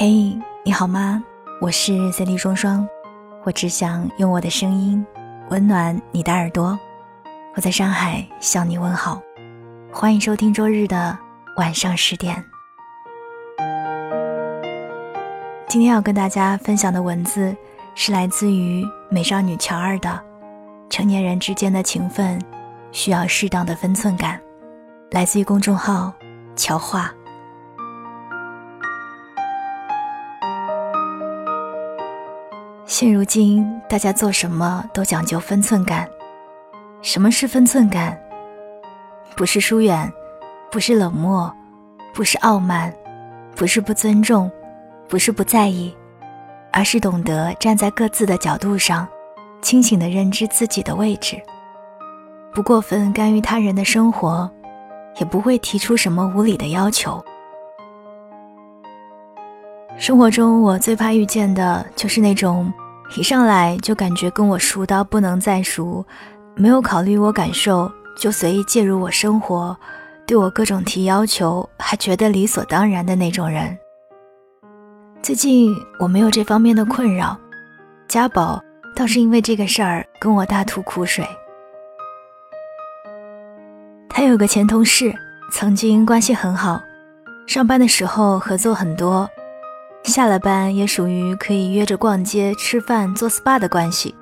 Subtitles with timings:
[0.00, 1.20] 嘿，你好吗？
[1.60, 2.88] 我是 C D 双双，
[3.42, 5.04] 我只想用我的声音
[5.50, 6.78] 温暖你的耳朵。
[7.56, 9.20] 我在上海向你问好，
[9.90, 11.18] 欢迎收听周日的
[11.56, 12.44] 晚上十点。
[15.66, 17.56] 今天要跟大家分享的文字
[17.96, 20.08] 是来自于美少女乔二的
[20.88, 22.40] 《成年人之间的情分
[22.92, 24.38] 需要适当的分寸感》，
[25.10, 26.12] 来自于公众号
[26.54, 27.12] 乔画。
[33.00, 36.08] 现如今，大家做什么都讲究分寸感。
[37.00, 38.20] 什么是分寸感？
[39.36, 40.12] 不是疏远，
[40.68, 41.48] 不是冷漠，
[42.12, 42.92] 不是傲慢，
[43.54, 44.50] 不是不尊重，
[45.08, 45.96] 不是不在意，
[46.72, 49.06] 而是懂得站在各自的角度上，
[49.62, 51.40] 清醒的认知自己的位置，
[52.52, 54.50] 不过分干预他人的生活，
[55.20, 57.24] 也不会提出什么无理的要求。
[59.96, 62.72] 生活中，我最怕遇见的就是那种
[63.16, 66.04] 一上来就感觉跟我熟到不能再熟，
[66.54, 69.76] 没有考虑我感受就随意介入我生活，
[70.26, 73.76] 对我各种提要求还觉得理所当然的那种人。
[75.22, 77.36] 最近我没有这方面的困扰，
[78.06, 78.62] 家宝
[78.94, 81.26] 倒是因为这个事儿跟我大吐苦水。
[84.08, 85.14] 他有个前同事，
[85.50, 86.80] 曾经关系很好，
[87.46, 89.28] 上班的时候合作很多。
[90.04, 94.14] 下了班也属于可以约着逛街、吃饭、做 SPA 的关系。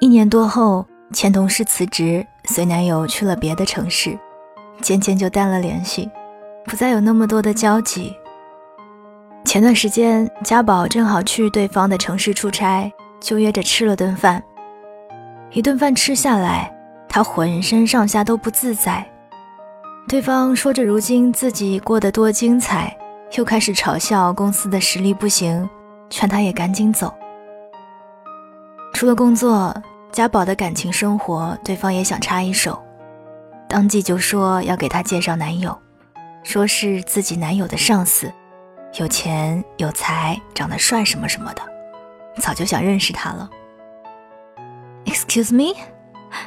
[0.00, 4.18] 一年多后，前同事辞职，随男友去了别的城市，
[4.82, 6.10] 渐渐就淡了联系，
[6.66, 8.14] 不再有那么多的交集。
[9.44, 14.42] 前段时间，家宝正好去对方的城市出差，就约着吃了顿饭。
[15.52, 16.70] 一顿饭吃下来，
[17.08, 19.06] 他浑身上下都不自在。
[20.06, 22.94] 对方说着如今自己过得多精彩。
[23.32, 25.68] 又开始嘲笑公司的实力不行，
[26.08, 27.14] 劝他也赶紧走。
[28.94, 29.74] 除了工作，
[30.10, 32.82] 家宝的感情生活，对方也想插一手，
[33.68, 35.76] 当即就说要给他介绍男友，
[36.42, 38.32] 说是自己男友的上司，
[38.98, 41.60] 有钱有才，长得帅什么什么的，
[42.40, 43.50] 早就想认识他了。
[45.04, 45.76] Excuse me，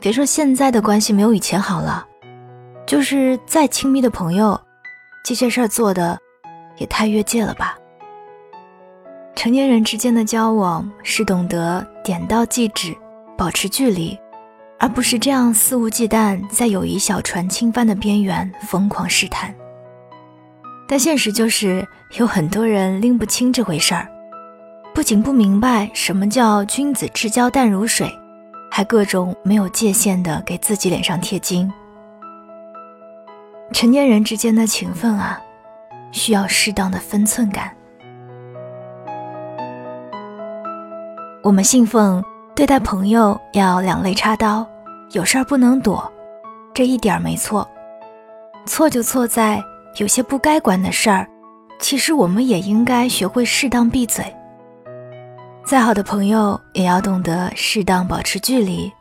[0.00, 2.06] 别说现在的关系没有以前好了，
[2.86, 4.58] 就是再亲密的朋友，
[5.22, 6.18] 这些事儿做的。
[6.80, 7.78] 也太越界了吧！
[9.36, 12.96] 成年人之间的交往是懂得点到即止，
[13.38, 14.18] 保持距离，
[14.78, 19.54] 而不是这样肆无忌惮，在友谊小船侵犯的边缘疯狂试探。
[20.88, 21.86] 但现实就是
[22.18, 24.08] 有很多人拎不清这回事儿，
[24.94, 28.10] 不仅不明白什么叫君子之交淡如水，
[28.70, 31.70] 还各种没有界限的给自己脸上贴金。
[33.72, 35.40] 成年人之间的情分啊！
[36.12, 37.74] 需要适当的分寸感。
[41.42, 42.22] 我们信奉
[42.54, 44.66] 对待朋友要两肋插刀，
[45.12, 46.10] 有事儿不能躲，
[46.74, 47.68] 这一点没错。
[48.66, 49.62] 错就错在
[49.96, 51.26] 有些不该管的事儿，
[51.78, 54.24] 其实我们也应该学会适当闭嘴。
[55.64, 58.92] 再好的朋友也要懂得适当保持距离。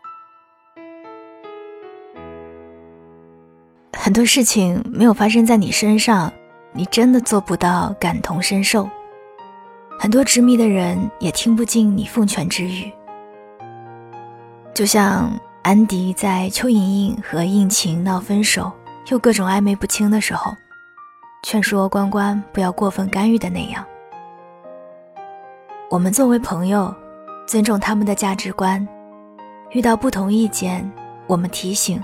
[3.98, 6.32] 很多事情没有发生在你身上。
[6.72, 8.90] 你真的做不到感同身受，
[10.00, 12.92] 很多执迷的人也听不进你奉劝之语。
[14.74, 15.32] 就像
[15.62, 18.72] 安迪在邱莹莹和应勤闹分手，
[19.10, 20.56] 又各种暧昧不清的时候，
[21.44, 23.86] 劝说关关不要过分干预的那样。
[25.90, 26.94] 我们作为朋友，
[27.48, 28.88] 尊重他们的价值观，
[29.72, 30.90] 遇到不同意见，
[31.26, 32.02] 我们提醒，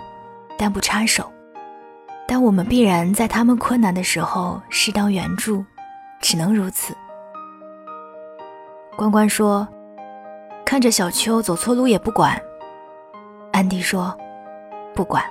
[0.58, 1.32] 但不插手。
[2.28, 5.64] 但我们必然在他们困难的时候适当援助，
[6.20, 6.96] 只能如此。
[8.96, 9.68] 关关说
[10.66, 12.42] ：“看着小秋走错路也不管。”
[13.54, 14.18] 安迪说
[14.96, 15.24] ：“不管。”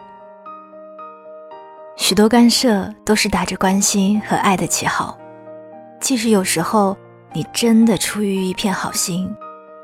[1.97, 5.17] 许多干涉都是打着关心和爱的旗号，
[6.01, 6.97] 即使有时候
[7.33, 9.35] 你真的出于一片好心，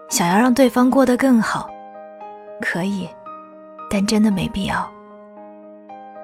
[0.09, 1.71] 想要让对方过得更好，
[2.61, 3.09] 可以，
[3.89, 4.91] 但真的没必要。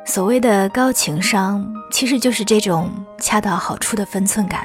[0.07, 2.89] 所谓的高情商，其实就是这种
[3.19, 4.65] 恰到好处的分寸感。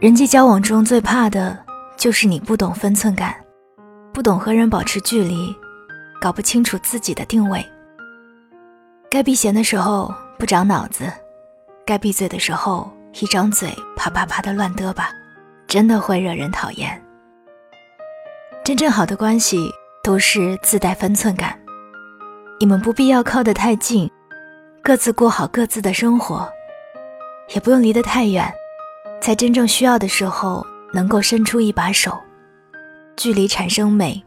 [0.00, 1.58] 人际交往中最怕的
[1.96, 3.34] 就是你不懂分寸感，
[4.12, 5.54] 不懂和人保持距离，
[6.20, 7.64] 搞不清楚自己的定位。
[9.10, 11.12] 该避嫌的时候不长脑子，
[11.84, 15.10] 该闭嘴的时候一张嘴啪啪啪的乱嘚吧，
[15.66, 17.02] 真的会惹人讨厌。
[18.64, 19.68] 真正好的关系
[20.02, 21.58] 都是自带分寸感。
[22.62, 24.08] 你们不必要靠得太近，
[24.84, 26.48] 各自过好各自的生活，
[27.52, 28.54] 也不用离得太远，
[29.20, 30.64] 在真正需要的时候
[30.94, 32.16] 能够伸出一把手。
[33.16, 34.22] 距离产生美，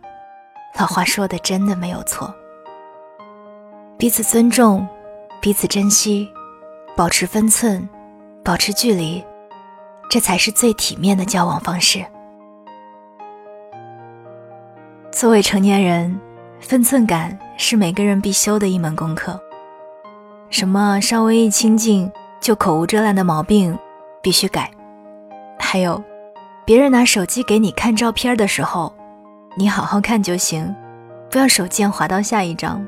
[0.77, 2.35] 老话说的真的没有错。
[3.97, 4.85] 彼此尊重，
[5.41, 6.29] 彼此珍惜，
[6.93, 7.87] 保持分寸，
[8.43, 9.23] 保持距离，
[10.09, 12.05] 这才是最体面的交往方式。
[15.09, 16.19] 作为成年人，
[16.65, 19.39] 分寸感是每个人必修的一门功课。
[20.49, 23.77] 什么稍微一亲近就口无遮拦的毛病，
[24.19, 24.71] 必须改。
[25.59, 26.03] 还有，
[26.65, 28.91] 别人拿手机给你看照片的时候，
[29.55, 30.73] 你好好看就行，
[31.29, 32.83] 不要手贱滑到下一张。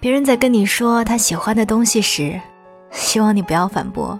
[0.00, 2.40] 别人在跟你说他喜欢的东西时，
[2.92, 4.18] 希望你不要反驳，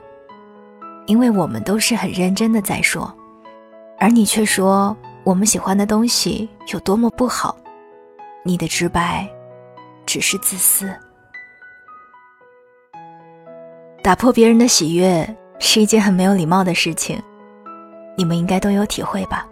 [1.07, 3.11] 因为我们都是很认真的在说，
[3.99, 4.95] 而你却说。
[5.25, 7.57] 我们喜欢的东西有多么不好，
[8.47, 9.29] 你的直白
[10.07, 10.89] 只是自私。
[14.05, 17.21] 打破别人的喜悦是一件很没有礼貌的事情，
[18.17, 19.45] 你们应该都有体会吧？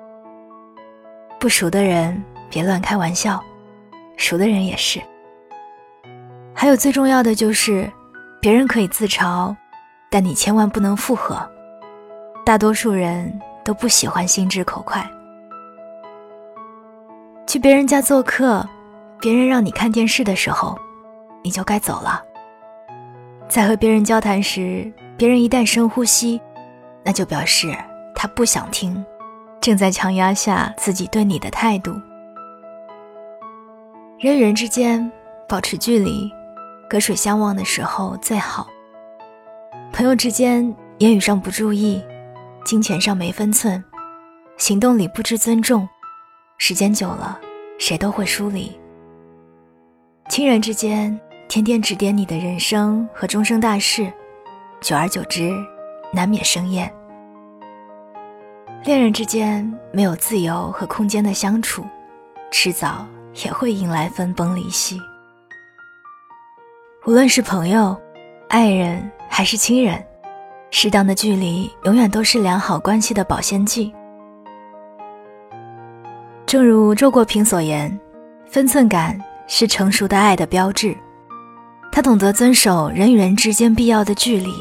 [1.40, 3.42] 不熟的人别乱开玩笑，
[4.16, 5.02] 熟的人也是。
[6.54, 7.90] 还有最重要的就是，
[8.40, 9.52] 别人可以自嘲，
[10.08, 11.36] 但你千万不能附和。
[12.46, 15.04] 大多数人都不喜欢心直口快。
[17.44, 18.64] 去别人家做客，
[19.24, 20.78] 别人让你看电视的时候，
[21.42, 22.22] 你就该走了。
[23.48, 26.38] 在和别人交谈时，别人一旦深呼吸，
[27.02, 27.74] 那就表示
[28.14, 29.02] 他不想听，
[29.62, 31.94] 正在强压下自己对你的态度。
[34.20, 35.10] 人与人之间
[35.48, 36.30] 保持距离，
[36.86, 38.68] 隔水相望的时候最好。
[39.90, 42.04] 朋友之间言语上不注意，
[42.62, 43.82] 金钱上没分寸，
[44.58, 45.88] 行动里不知尊重，
[46.58, 47.40] 时间久了。
[47.78, 48.70] 谁都会疏离。
[50.34, 51.16] 亲人之间
[51.46, 54.12] 天天指点你的人生和终生大事，
[54.80, 55.52] 久而久之，
[56.12, 56.92] 难免生厌。
[58.82, 61.84] 恋人之间没有自由和空间的相处，
[62.50, 63.06] 迟早
[63.44, 65.00] 也会迎来分崩离析。
[67.06, 67.96] 无论是朋友、
[68.48, 70.04] 爱人还是亲人，
[70.72, 73.94] 适当的距离永远都是良好关系的保鲜剂。
[76.44, 77.96] 正如周国平所言，
[78.46, 79.16] 分寸感
[79.46, 80.96] 是成熟的爱的标志。
[81.92, 84.52] 他懂得遵守人与人之间必要的距离，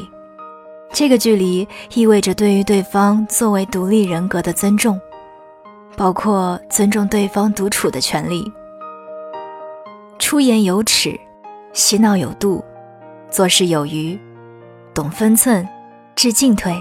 [0.92, 5.00] 这个距离意味着对于对方作为独立人格的尊重，
[5.96, 8.50] 包括尊重对方独处的权利。
[10.18, 11.18] 出言有尺，
[11.72, 12.64] 嬉闹有度，
[13.30, 14.18] 做事有余，
[14.94, 15.68] 懂分寸，
[16.14, 16.74] 知进退，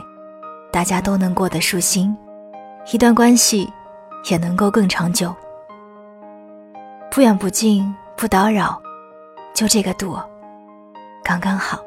[0.72, 2.16] 大家都能过得舒心，
[2.92, 3.68] 一段关系。
[4.32, 5.36] 也能够更长久，
[7.14, 7.86] 不远不近，
[8.18, 8.82] 不打扰，
[9.54, 10.18] 就这个度，
[11.24, 11.78] 刚刚好。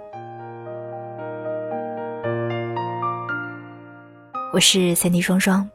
[4.52, 5.68] 我是三 D 双双，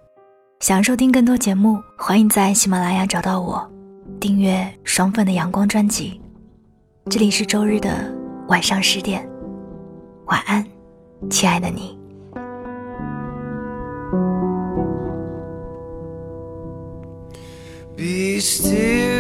[0.62, 3.69] 想收听更多节目，欢迎在喜马拉雅找到我，
[4.21, 6.21] 订阅双份的阳光专辑。
[7.09, 8.09] 这里是周日的
[8.47, 9.30] 晚上十点，
[10.27, 10.65] 晚安，
[11.30, 12.00] 亲爱的你。
[17.97, 19.11] Be still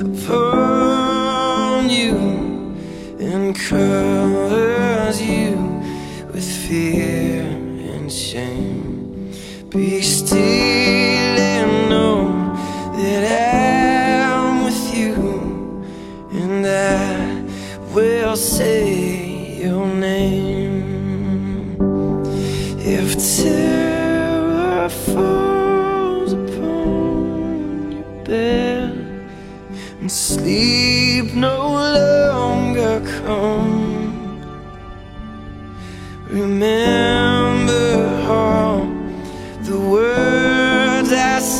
[0.00, 2.16] upon you
[3.18, 5.56] and covers you
[6.32, 9.32] with fear and shame.
[9.70, 10.67] Be still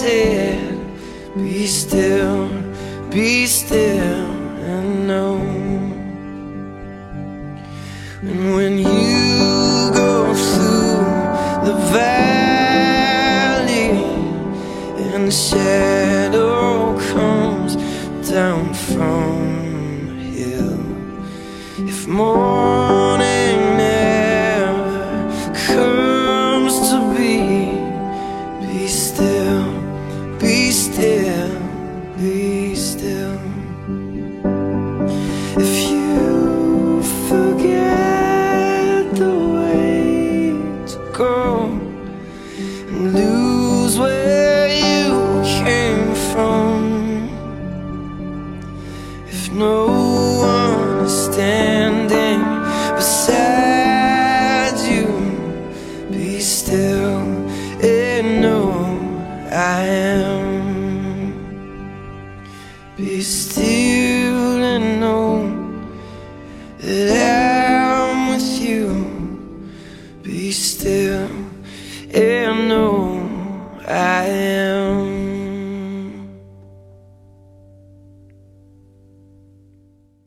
[0.09, 2.49] Be still,
[3.11, 4.31] be still,
[4.73, 5.37] and know.
[8.23, 11.05] And when you go through
[11.69, 13.91] the valley
[15.12, 17.77] and the shadow comes
[18.31, 20.81] down from hill.
[21.87, 22.58] If more
[62.99, 63.88] Be still.